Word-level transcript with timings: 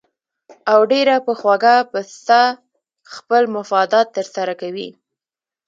او 0.71 0.79
ډېره 0.91 1.15
پۀ 1.25 1.33
خوږه 1.39 1.75
پسته 1.91 2.41
خپل 3.13 3.43
مفادات 3.55 4.07
تر 4.15 4.25
سره 4.35 4.53
کوي 4.61 4.89